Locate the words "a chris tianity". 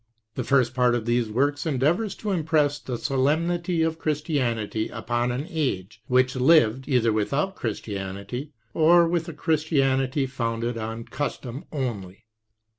9.29-10.27